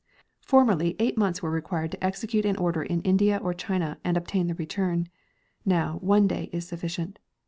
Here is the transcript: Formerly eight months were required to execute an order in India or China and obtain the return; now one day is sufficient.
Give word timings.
Formerly 0.39 0.95
eight 0.97 1.15
months 1.15 1.43
were 1.43 1.51
required 1.51 1.91
to 1.91 2.03
execute 2.03 2.43
an 2.43 2.57
order 2.57 2.81
in 2.81 3.03
India 3.03 3.37
or 3.37 3.53
China 3.53 3.99
and 4.03 4.17
obtain 4.17 4.47
the 4.47 4.55
return; 4.55 5.07
now 5.63 5.99
one 6.01 6.25
day 6.27 6.49
is 6.51 6.67
sufficient. 6.67 7.19